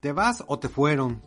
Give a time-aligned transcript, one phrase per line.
[0.00, 1.22] ¿Te vas o te fueron?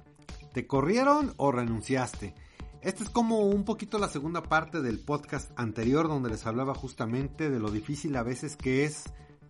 [0.54, 2.36] ¿Te corrieron o renunciaste?
[2.82, 7.50] Esta es como un poquito la segunda parte del podcast anterior donde les hablaba justamente
[7.50, 9.06] de lo difícil a veces que es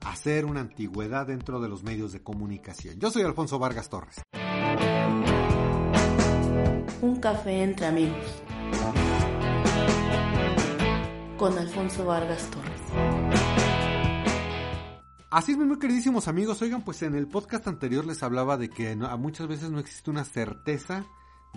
[0.05, 2.97] hacer una antigüedad dentro de los medios de comunicación.
[2.97, 4.21] Yo soy Alfonso Vargas Torres.
[7.01, 8.25] Un café entre amigos.
[11.37, 12.68] Con Alfonso Vargas Torres.
[15.31, 16.59] Así es, muy queridísimos amigos.
[16.63, 20.23] Oigan, pues en el podcast anterior les hablaba de que muchas veces no existe una
[20.23, 21.05] certeza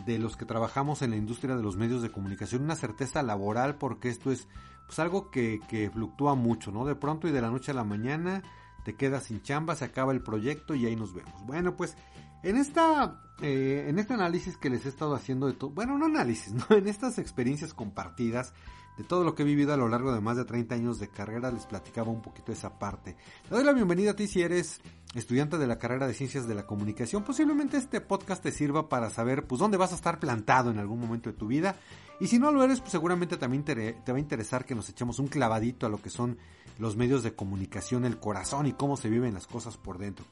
[0.04, 3.76] de los que trabajamos en la industria de los medios de comunicación, una certeza laboral,
[3.76, 4.46] porque esto es
[4.84, 6.84] pues algo que, que fluctúa mucho, ¿no?
[6.84, 8.42] De pronto y de la noche a la mañana
[8.84, 11.42] te quedas sin chamba, se acaba el proyecto y ahí nos vemos.
[11.46, 11.96] Bueno, pues
[12.42, 16.04] en esta eh, en este análisis que les he estado haciendo de todo, bueno, no
[16.04, 16.76] análisis, ¿no?
[16.76, 18.52] En estas experiencias compartidas
[18.96, 21.08] de todo lo que he vivido a lo largo de más de 30 años de
[21.08, 23.16] carrera, les platicaba un poquito esa parte.
[23.48, 24.80] Te doy la bienvenida a ti si eres
[25.14, 27.24] estudiante de la carrera de Ciencias de la Comunicación.
[27.24, 31.00] Posiblemente este podcast te sirva para saber pues dónde vas a estar plantado en algún
[31.00, 31.76] momento de tu vida.
[32.20, 35.18] Y si no lo eres, pues seguramente también te, va a interesar que nos echemos
[35.18, 36.38] un clavadito a lo que son
[36.78, 40.24] los medios de comunicación, el corazón y cómo se viven las cosas por dentro,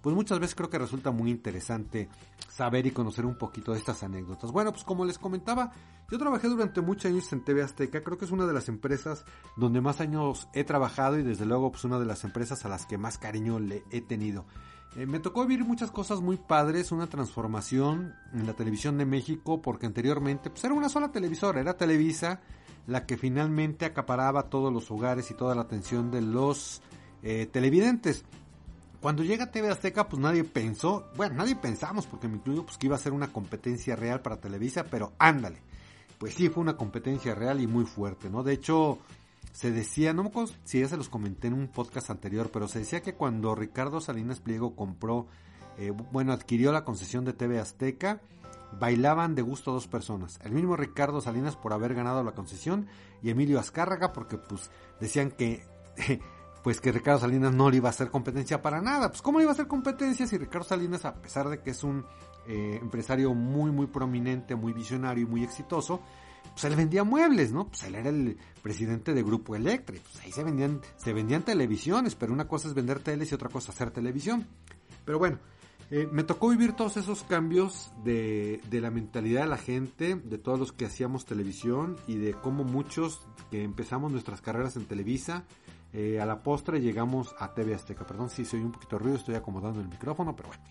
[0.00, 2.08] pues muchas veces creo que resulta muy interesante
[2.48, 4.52] saber y conocer un poquito de estas anécdotas.
[4.52, 5.72] Bueno, pues como les comentaba,
[6.10, 9.24] yo trabajé durante muchos años en TV Azteca, creo que es una de las empresas
[9.56, 12.86] donde más años he trabajado y desde luego pues una de las empresas a las
[12.86, 14.46] que más cariño le he tenido.
[14.96, 19.62] Eh, me tocó vivir muchas cosas muy padres, una transformación en la televisión de México,
[19.62, 22.40] porque anteriormente pues era una sola televisora, era Televisa
[22.86, 26.82] la que finalmente acaparaba todos los hogares y toda la atención de los
[27.22, 28.24] eh, televidentes.
[29.00, 32.86] Cuando llega TV Azteca, pues nadie pensó, bueno, nadie pensamos, porque me incluyo, pues que
[32.86, 35.62] iba a ser una competencia real para Televisa, pero ándale.
[36.18, 38.42] Pues sí, fue una competencia real y muy fuerte, ¿no?
[38.42, 38.98] De hecho,
[39.52, 42.68] se decía, no me acuerdo si ya se los comenté en un podcast anterior, pero
[42.68, 45.26] se decía que cuando Ricardo Salinas Pliego compró,
[45.78, 48.20] eh, bueno, adquirió la concesión de TV Azteca,
[48.78, 50.38] bailaban de gusto dos personas.
[50.44, 52.86] El mismo Ricardo Salinas por haber ganado la concesión
[53.22, 55.64] y Emilio Azcárraga porque pues decían que
[56.62, 59.08] pues que Ricardo Salinas no le iba a hacer competencia para nada.
[59.08, 61.82] Pues cómo le iba a hacer competencia si Ricardo Salinas a pesar de que es
[61.82, 62.04] un
[62.46, 66.00] eh, empresario muy muy prominente, muy visionario y muy exitoso,
[66.52, 67.68] pues él vendía muebles, ¿no?
[67.68, 72.14] Pues él era el presidente de Grupo Electra, pues ahí se vendían se vendían televisiones,
[72.14, 74.46] pero una cosa es vender teles y otra cosa hacer televisión.
[75.04, 75.38] Pero bueno,
[75.90, 80.38] eh, me tocó vivir todos esos cambios de, de, la mentalidad de la gente, de
[80.38, 83.20] todos los que hacíamos televisión y de cómo muchos
[83.50, 85.44] que empezamos nuestras carreras en Televisa,
[85.92, 88.06] eh, a la postre llegamos a TV Azteca.
[88.06, 90.64] Perdón si soy un poquito ruido, estoy acomodando el micrófono, pero bueno.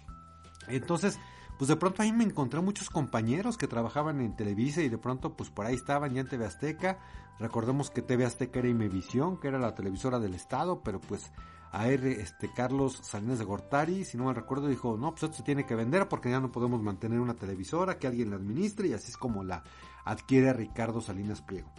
[0.68, 1.19] Entonces,
[1.57, 5.35] pues de pronto ahí me encontré muchos compañeros que trabajaban en Televisa y de pronto
[5.35, 7.00] pues por ahí estaban ya en TV Azteca.
[7.40, 11.31] Recordemos que TV Azteca era Imevisión, que era la televisora del estado, pero pues
[11.72, 15.38] a él, este, Carlos Salinas de Gortari, si no me recuerdo, dijo, no, pues esto
[15.38, 18.88] se tiene que vender porque ya no podemos mantener una televisora, que alguien la administre
[18.88, 19.63] y así es como la
[20.03, 21.69] adquiere Ricardo Salinas Pliego.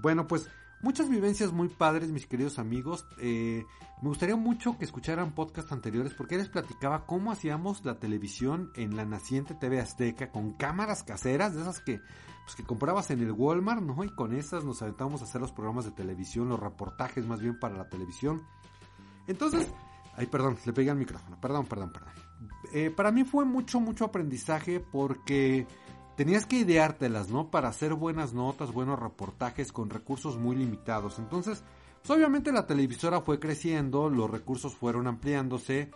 [0.00, 0.48] Bueno, pues
[0.82, 3.06] muchas vivencias muy padres, mis queridos amigos.
[3.18, 3.64] Eh,
[4.02, 8.96] me gustaría mucho que escucharan podcasts anteriores porque les platicaba cómo hacíamos la televisión en
[8.96, 12.00] la naciente TV Azteca con cámaras caseras, de esas que,
[12.44, 14.04] pues, que comprabas en el Walmart, ¿no?
[14.04, 17.58] Y con esas nos aventábamos a hacer los programas de televisión, los reportajes más bien
[17.58, 18.42] para la televisión.
[19.26, 19.68] Entonces,
[20.16, 22.12] ay, perdón, le pegué al micrófono, perdón, perdón, perdón.
[22.72, 25.66] Eh, para mí fue mucho, mucho aprendizaje porque
[26.20, 27.50] tenías que ideártelas, ¿no?
[27.50, 31.18] Para hacer buenas notas, buenos reportajes con recursos muy limitados.
[31.18, 31.64] Entonces,
[32.02, 35.90] pues obviamente la televisora fue creciendo, los recursos fueron ampliándose,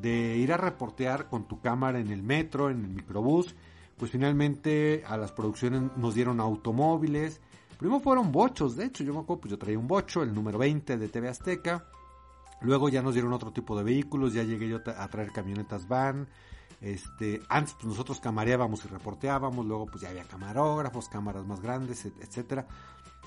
[0.00, 3.54] de ir a reportear con tu cámara en el metro, en el microbús,
[3.98, 7.42] pues finalmente a las producciones nos dieron automóviles.
[7.76, 10.56] Primero fueron bochos, de hecho, yo me acuerdo, pues yo traía un bocho, el número
[10.56, 11.84] 20 de TV Azteca.
[12.62, 16.26] Luego ya nos dieron otro tipo de vehículos, ya llegué yo a traer camionetas van.
[16.80, 22.06] Este, antes pues nosotros camareábamos y reporteábamos, luego pues ya había camarógrafos, cámaras más grandes,
[22.06, 22.66] etcétera.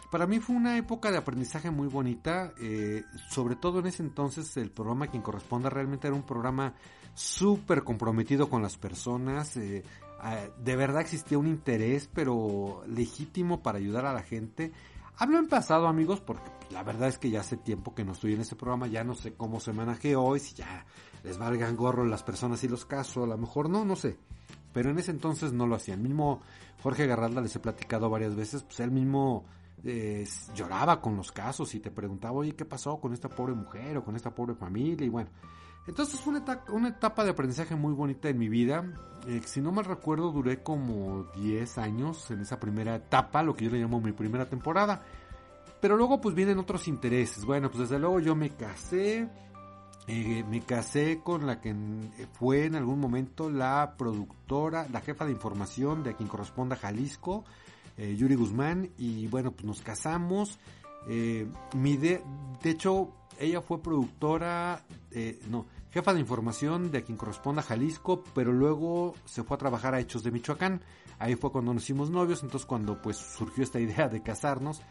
[0.09, 4.55] Para mí fue una época de aprendizaje muy bonita, eh, sobre todo en ese entonces
[4.57, 6.73] el programa Quien Corresponda realmente era un programa
[7.13, 9.83] súper comprometido con las personas, eh,
[10.63, 14.71] de verdad existía un interés pero legítimo para ayudar a la gente
[15.21, 18.33] Hablo en pasado, amigos, porque la verdad es que ya hace tiempo que no estoy
[18.33, 20.83] en ese programa, ya no sé cómo se maneje hoy, si ya
[21.23, 24.17] les valgan gorro las personas y los casos, a lo mejor no, no sé.
[24.73, 26.01] pero en ese entonces no lo hacían.
[26.01, 26.41] Mismo
[26.81, 29.45] Jorge Garralda les he platicado varias veces, pues él mismo
[29.83, 33.97] eh, lloraba con los casos y te preguntaba, oye, ¿qué pasó con esta pobre mujer
[33.97, 35.05] o con esta pobre familia?
[35.05, 35.29] Y bueno,
[35.87, 38.83] entonces fue una etapa, una etapa de aprendizaje muy bonita en mi vida.
[39.27, 43.65] Eh, si no mal recuerdo, duré como 10 años en esa primera etapa, lo que
[43.65, 45.03] yo le llamo mi primera temporada.
[45.79, 47.43] Pero luego pues vienen otros intereses.
[47.43, 49.27] Bueno, pues desde luego yo me casé.
[50.07, 51.75] Eh, me casé con la que
[52.33, 57.45] fue en algún momento la productora, la jefa de información de a quien corresponda Jalisco,
[57.97, 58.89] eh, Yuri Guzmán.
[58.97, 60.59] Y bueno, pues nos casamos.
[61.07, 62.23] mi de,
[62.61, 68.23] de hecho, ella fue productora, eh, no, jefa de información de a quien corresponda Jalisco,
[68.35, 70.81] pero luego se fue a trabajar a Hechos de Michoacán.
[71.17, 74.81] Ahí fue cuando nos hicimos novios, entonces cuando pues surgió esta idea de casarnos,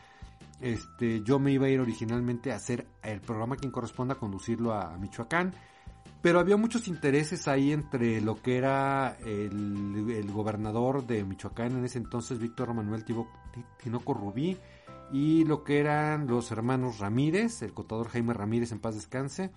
[0.60, 4.74] este, yo me iba a ir originalmente a hacer el programa quien corresponda a conducirlo
[4.74, 5.54] a, Michoacán.
[6.22, 11.98] Pero había muchos intereses ahí entre lo que era el, gobernador de Michoacán en ese
[11.98, 13.04] entonces, Víctor Manuel
[13.82, 14.58] Tinoco Rubí,
[15.12, 19.50] y lo que eran los hermanos Ramírez, el contador Jaime Ramírez en paz descanse,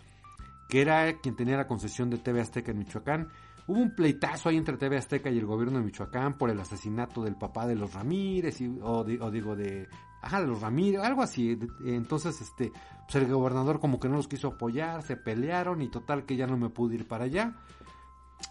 [0.70, 3.28] que era quien tenía la concesión de TV Azteca en Michoacán.
[3.68, 7.24] Hubo un pleitazo ahí entre TV Azteca y el gobierno de Michoacán por el asesinato
[7.24, 9.88] del papá de los Ramírez, o, digo de,
[10.24, 11.60] ajá, los Ramírez, algo así.
[11.86, 12.72] Entonces, este,
[13.06, 16.48] pues el gobernador como que no los quiso apoyar, se pelearon y total que ya
[16.48, 17.56] no me pude ir para allá.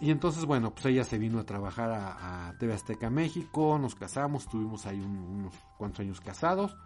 [0.00, 4.46] Y entonces, bueno, pues ella se vino a trabajar a, TV Azteca México, nos casamos,
[4.46, 6.76] tuvimos ahí unos cuantos años casados.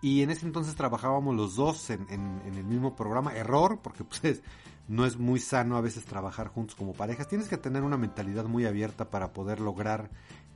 [0.00, 2.06] Y en ese entonces trabajábamos los dos en,
[2.44, 3.34] el mismo programa.
[3.34, 4.42] Error, porque pues
[4.88, 7.28] no es muy sano a veces trabajar juntos como parejas.
[7.28, 10.10] Tienes que tener una mentalidad muy abierta para poder lograr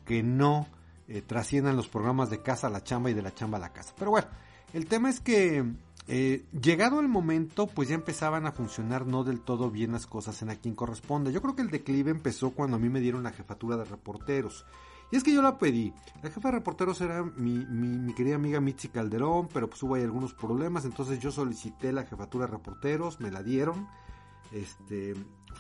[0.04, 0.66] que no
[1.08, 3.72] eh, trasciendan los programas de casa a la chamba y de la chamba a la
[3.72, 3.94] casa.
[3.99, 4.28] Pero bueno,
[4.72, 5.64] el tema es que
[6.08, 10.40] eh, llegado el momento, pues ya empezaban a funcionar no del todo bien las cosas
[10.43, 11.32] en a quien corresponde.
[11.32, 14.64] Yo creo que el declive empezó cuando a mí me dieron la jefatura de reporteros.
[15.12, 15.93] Y es que yo la pedí.
[16.22, 20.02] La jefa de reporteros era mi, mi, querida amiga Mitzi Calderón, pero pues hubo ahí
[20.02, 20.87] algunos problemas.
[20.87, 23.87] Entonces yo solicité la jefatura de reporteros, me la dieron.
[24.52, 25.14] Este,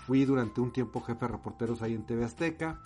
[0.06, 2.80] fui durante un tiempo jefe de reporteros ahí en TV Azteca.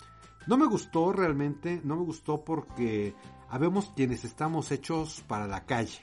[0.47, 3.13] No me gustó realmente, no me gustó porque
[3.49, 5.99] habemos quienes estamos hechos para la calle,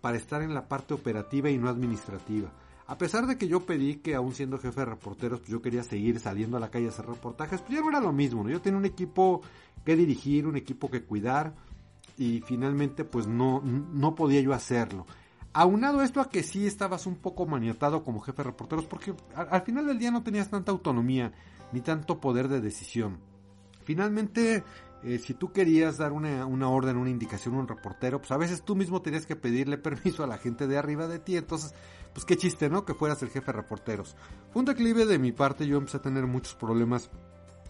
[0.00, 2.52] para estar en la parte operativa y no administrativa.
[2.88, 5.82] A pesar de que yo pedí que aún siendo jefe de reporteros, pues yo quería
[5.82, 8.50] seguir saliendo a la calle a hacer reportajes, pues ya no era lo mismo, ¿no?
[8.50, 9.40] Yo tenía un equipo
[9.84, 11.54] que dirigir, un equipo que cuidar
[12.16, 15.06] y finalmente pues no, no podía yo hacerlo.
[15.52, 19.62] Aunado esto a que sí estabas un poco maniatado como jefe de reporteros porque al,
[19.62, 21.32] final del día no tenías tanta autonomía
[21.72, 23.18] ni tanto poder de decisión.
[23.86, 24.64] Finalmente,
[25.04, 28.36] eh, si tú querías dar una, una, orden, una indicación a un reportero, pues a
[28.36, 31.36] veces tú mismo tenías que pedirle permiso a la gente de arriba de ti.
[31.36, 31.72] Entonces,
[32.12, 32.84] pues qué chiste, ¿no?
[32.84, 34.16] Que fueras el jefe de reporteros.
[34.50, 37.10] Fue un declive de mi parte, yo empecé a tener muchos problemas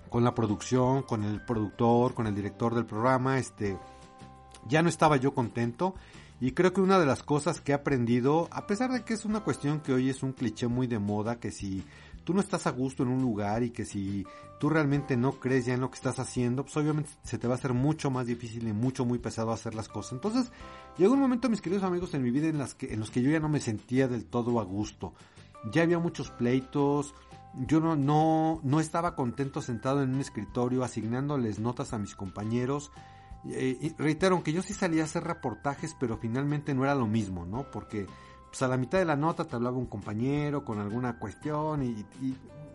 [0.08, 3.78] con la producción, con el productor, con el director del programa, este,
[4.66, 5.94] ya no estaba yo contento
[6.40, 9.24] y creo que una de las cosas que he aprendido, a pesar de que es
[9.24, 11.82] una cuestión que hoy es un cliché muy de moda, que si
[12.26, 14.26] tú no estás a gusto en un lugar y que si
[14.58, 17.54] tú realmente no crees ya en lo que estás haciendo, pues obviamente se te va
[17.54, 20.14] a hacer mucho más difícil y mucho muy pesado hacer las cosas.
[20.14, 20.50] Entonces,
[20.98, 23.22] llegó un momento, mis queridos amigos, en mi vida en, las que, en los que
[23.22, 25.14] yo ya no me sentía del todo a gusto.
[25.70, 27.14] Ya había muchos pleitos,
[27.64, 32.90] yo no, no, no estaba contento sentado en un escritorio asignándoles notas a mis compañeros.
[33.48, 37.46] Eh, reitero, que yo sí salía a hacer reportajes, pero finalmente no era lo mismo,
[37.46, 37.70] ¿no?
[37.70, 38.08] Porque
[38.56, 42.06] pues a la mitad de la nota te hablaba un compañero con alguna cuestión y,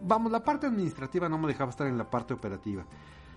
[0.04, 2.86] vamos, la parte administrativa no me dejaba estar en la parte operativa.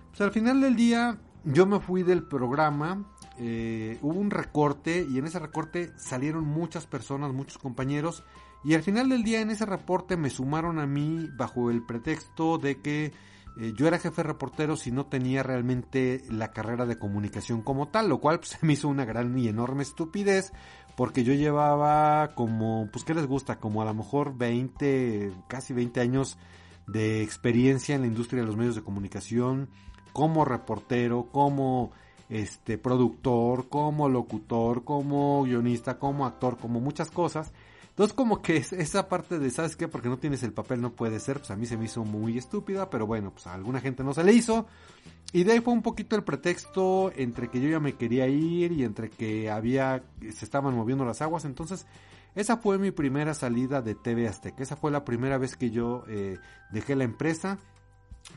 [0.09, 3.03] Pues al final del día yo me fui del programa,
[3.39, 8.23] eh, hubo un recorte y en ese recorte salieron muchas personas, muchos compañeros
[8.63, 12.59] y al final del día en ese reporte me sumaron a mí bajo el pretexto
[12.59, 13.11] de que
[13.57, 18.07] eh, yo era jefe reportero si no tenía realmente la carrera de comunicación como tal,
[18.07, 20.51] lo cual pues, se me hizo una gran y enorme estupidez
[20.95, 23.59] porque yo llevaba como, pues ¿qué les gusta?
[23.59, 26.37] Como a lo mejor 20, casi 20 años
[26.87, 29.69] de experiencia en la industria de los medios de comunicación
[30.13, 31.91] como reportero, como
[32.29, 37.51] este productor, como locutor, como guionista, como actor, como muchas cosas.
[37.95, 39.87] Entonces como que esa parte de, ¿sabes qué?
[39.87, 42.37] Porque no tienes el papel no puede ser, pues a mí se me hizo muy
[42.37, 44.67] estúpida, pero bueno, pues a alguna gente no se le hizo.
[45.31, 48.73] Y de ahí fue un poquito el pretexto entre que yo ya me quería ir
[48.73, 51.45] y entre que había, se estaban moviendo las aguas.
[51.45, 51.87] Entonces,
[52.35, 54.61] esa fue mi primera salida de TV Azteca.
[54.61, 56.37] Esa fue la primera vez que yo eh,
[56.73, 57.59] dejé la empresa.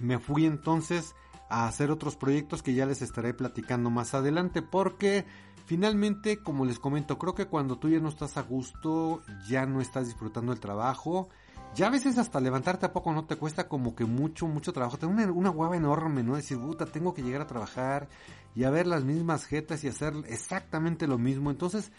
[0.00, 1.16] Me fui entonces
[1.50, 5.26] a hacer otros proyectos que ya les estaré platicando más adelante porque
[5.68, 9.80] Finalmente, como les comento, creo que cuando tú ya no estás a gusto, ya no
[9.80, 11.28] estás disfrutando el trabajo
[11.75, 14.98] ya a veces hasta levantarte a poco no te cuesta como que mucho, mucho trabajo.
[14.98, 16.37] Tengo una, una hueva enorme, ¿no?
[16.37, 18.08] Decir, puta, tengo que llegar a trabajar
[18.54, 21.50] y a ver las mismas jetas y hacer exactamente lo mismo.
[21.50, 21.92] Entonces,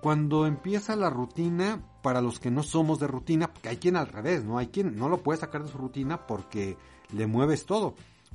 [0.00, 4.08] cuando empieza la rutina, para los que no somos de rutina, porque hay quien al
[4.08, 4.58] revés, ¿no?
[4.58, 6.76] Hay quien no lo puede sacar de su rutina porque
[7.12, 7.94] le mueves todo.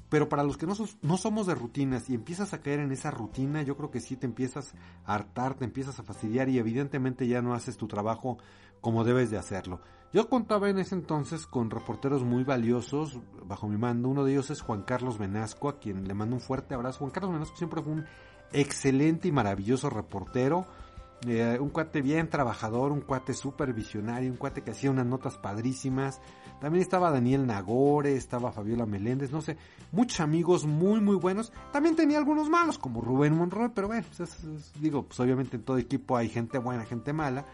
[0.10, 3.12] Pero para los que no, no somos de rutinas y empiezas a caer en esa
[3.12, 4.74] rutina, yo creo que sí te empiezas
[5.06, 8.38] a hartar, te empiezas a fastidiar y evidentemente ya no haces tu trabajo
[8.82, 9.82] como debes de hacerlo.
[10.14, 14.08] Yo contaba en ese entonces con reporteros muy valiosos bajo mi mando.
[14.08, 17.00] Uno de ellos es Juan Carlos Venasco, a quien le mando un fuerte abrazo.
[17.00, 18.06] Juan Carlos Venasco siempre fue un
[18.54, 20.66] excelente y maravilloso reportero
[21.28, 25.38] eh, un cuate bien trabajador, un cuate súper visionario, un cuate que hacía unas notas
[25.38, 26.22] padrísimas.
[26.60, 29.58] También estaba Daniel Nagore, estaba Fabiola Meléndez, no sé,
[29.92, 31.52] muchos amigos muy, muy buenos.
[31.72, 35.78] También tenía algunos malos, como Rubén Monroy, pero bueno, pues digo, pues obviamente en todo
[35.78, 37.46] equipo hay gente buena, gente mala.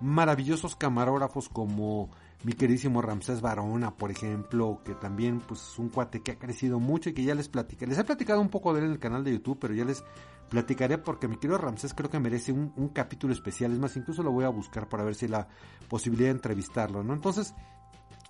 [0.00, 2.10] Maravillosos camarógrafos como
[2.44, 6.78] mi queridísimo Ramsés Barona, por ejemplo, que también pues es un cuate que ha crecido
[6.78, 7.86] mucho y que ya les platicé.
[7.86, 10.04] Les he platicado un poco de él en el canal de YouTube, pero ya les
[10.48, 13.72] platicaré porque mi querido Ramsés creo que merece un, capítulo especial.
[13.72, 15.48] Es más, incluso lo voy a buscar para ver si hay la
[15.88, 17.14] posibilidad de entrevistarlo, ¿no?
[17.14, 17.54] Entonces,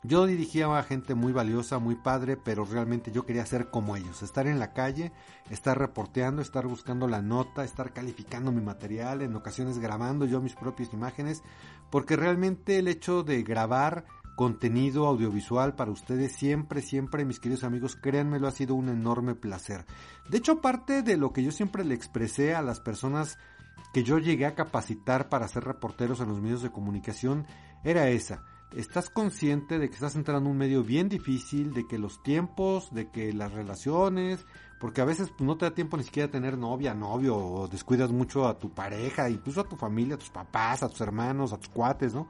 [0.03, 4.23] yo dirigía a gente muy valiosa, muy padre, pero realmente yo quería ser como ellos,
[4.23, 5.13] estar en la calle,
[5.51, 10.55] estar reporteando, estar buscando la nota, estar calificando mi material, en ocasiones grabando yo mis
[10.55, 11.43] propias imágenes,
[11.91, 14.05] porque realmente el hecho de grabar
[14.37, 19.85] contenido audiovisual para ustedes siempre, siempre, mis queridos amigos, créanmelo, ha sido un enorme placer.
[20.29, 23.39] De hecho, parte de lo que yo siempre le expresé a las personas
[23.93, 27.47] que yo llegué a capacitar para ser reporteros en los medios de comunicación
[27.83, 28.45] era esa.
[28.75, 32.93] Estás consciente de que estás entrando en un medio bien difícil, de que los tiempos,
[32.93, 34.45] de que las relaciones,
[34.79, 38.11] porque a veces pues, no te da tiempo ni siquiera tener novia, novio, o descuidas
[38.11, 41.59] mucho a tu pareja, incluso a tu familia, a tus papás, a tus hermanos, a
[41.59, 42.27] tus cuates, ¿no?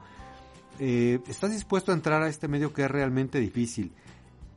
[0.79, 3.93] Eh, estás dispuesto a entrar a este medio que es realmente difícil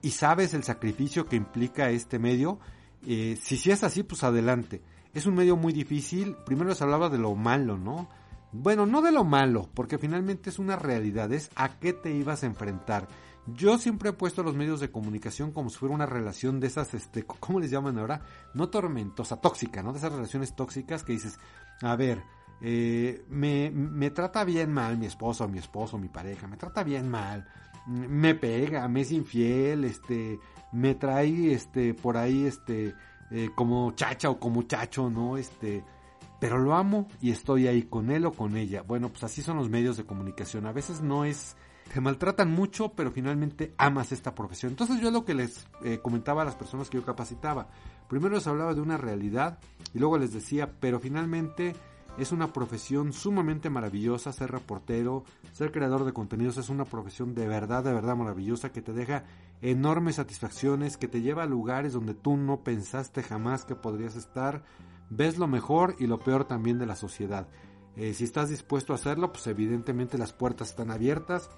[0.02, 2.58] y sabes el sacrificio que implica este medio,
[3.06, 4.82] eh, si si es así, pues adelante.
[5.12, 6.36] Es un medio muy difícil.
[6.46, 8.08] Primero les hablaba de lo malo, ¿no?
[8.52, 12.42] Bueno, no de lo malo, porque finalmente es una realidad, es a qué te ibas
[12.42, 13.08] a enfrentar.
[13.46, 16.94] Yo siempre he puesto los medios de comunicación como si fuera una relación de esas,
[16.94, 18.22] este, ¿cómo les llaman ahora?
[18.54, 19.92] No tormentosa, tóxica, ¿no?
[19.92, 21.38] De esas relaciones tóxicas que dices,
[21.82, 22.22] a ver,
[22.62, 27.08] eh, me, me trata bien mal mi esposo, mi esposo, mi pareja, me trata bien
[27.08, 27.46] mal,
[27.86, 30.38] me pega, me es infiel, este,
[30.72, 32.94] me trae, este, por ahí, este,
[33.30, 35.36] eh, como chacha o como chacho, ¿no?
[35.36, 35.84] Este,
[36.40, 38.82] pero lo amo y estoy ahí con él o con ella.
[38.82, 40.66] Bueno, pues así son los medios de comunicación.
[40.66, 41.56] A veces no es,
[41.92, 44.72] te maltratan mucho, pero finalmente amas esta profesión.
[44.72, 47.68] Entonces yo lo que les eh, comentaba a las personas que yo capacitaba,
[48.08, 49.58] primero les hablaba de una realidad
[49.92, 51.74] y luego les decía, pero finalmente
[52.18, 57.46] es una profesión sumamente maravillosa ser reportero, ser creador de contenidos es una profesión de
[57.46, 59.24] verdad, de verdad maravillosa que te deja
[59.62, 64.62] enormes satisfacciones, que te lleva a lugares donde tú no pensaste jamás que podrías estar,
[65.08, 67.48] ves lo mejor y lo peor también de la sociedad.
[67.96, 71.50] Eh, si estás dispuesto a hacerlo, pues evidentemente las puertas están abiertas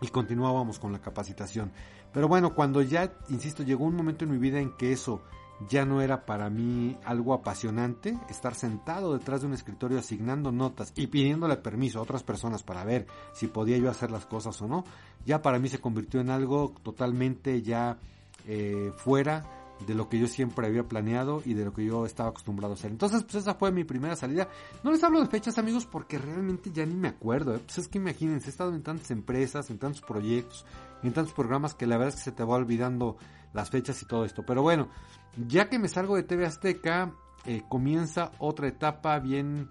[0.00, 1.72] y continuábamos con la capacitación.
[2.12, 5.22] Pero bueno, cuando ya, insisto, llegó un momento en mi vida en que eso
[5.68, 10.92] ya no era para mí algo apasionante estar sentado detrás de un escritorio asignando notas
[10.96, 14.68] y pidiéndole permiso a otras personas para ver si podía yo hacer las cosas o
[14.68, 14.84] no,
[15.24, 17.98] ya para mí se convirtió en algo totalmente ya
[18.46, 19.44] eh, fuera
[19.86, 22.76] de lo que yo siempre había planeado y de lo que yo estaba acostumbrado a
[22.76, 22.90] hacer.
[22.90, 24.48] Entonces, pues esa fue mi primera salida.
[24.82, 27.54] No les hablo de fechas, amigos, porque realmente ya ni me acuerdo.
[27.54, 27.60] ¿eh?
[27.64, 30.64] Pues es que imagínense, he estado en tantas empresas, en tantos proyectos,
[31.02, 33.16] en tantos programas que la verdad es que se te va olvidando
[33.52, 34.44] las fechas y todo esto.
[34.44, 34.88] Pero bueno,
[35.36, 37.12] ya que me salgo de TV Azteca,
[37.44, 39.68] eh, comienza otra etapa bien,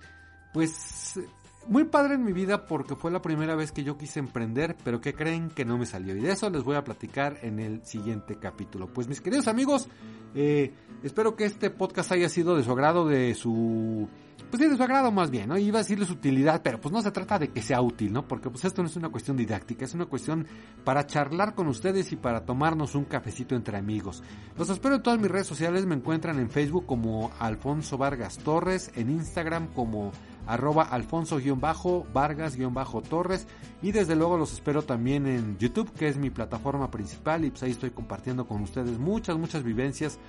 [0.53, 1.19] pues,
[1.67, 5.01] muy padre en mi vida porque fue la primera vez que yo quise emprender, pero
[5.01, 6.15] que creen que no me salió.
[6.15, 8.87] Y de eso les voy a platicar en el siguiente capítulo.
[8.87, 9.87] Pues mis queridos amigos,
[10.35, 14.07] eh, espero que este podcast haya sido de su agrado, de su
[14.51, 15.57] pues sí, de su agrado más bien, ¿no?
[15.57, 18.27] Iba a decirles utilidad, pero pues no se trata de que sea útil, ¿no?
[18.27, 20.45] Porque pues esto no es una cuestión didáctica, es una cuestión
[20.83, 24.21] para charlar con ustedes y para tomarnos un cafecito entre amigos.
[24.57, 28.91] Los espero en todas mis redes sociales, me encuentran en Facebook como Alfonso Vargas Torres,
[28.95, 30.11] en Instagram como
[30.51, 33.47] arroba alfonso-vargas-torres
[33.81, 37.45] y desde luego los espero también en YouTube que es mi plataforma principal.
[37.45, 40.19] Y pues ahí estoy compartiendo con ustedes muchas muchas vivencias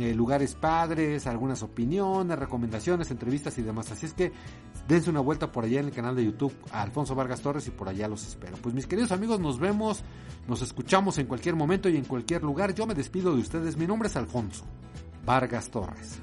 [0.00, 3.92] eh, lugares padres algunas opiniones recomendaciones entrevistas y demás.
[3.92, 4.32] Así es que
[4.88, 7.88] dense una vuelta por allá en el canal de YouTube Alfonso Vargas Torres y por
[7.88, 8.56] allá los espero.
[8.60, 10.02] Pues mis queridos amigos nos vemos
[10.48, 12.74] nos escuchamos en cualquier momento y en cualquier lugar.
[12.74, 13.76] Yo me despido de ustedes.
[13.76, 14.64] Mi nombre es Alfonso
[15.24, 16.18] Vargas Torres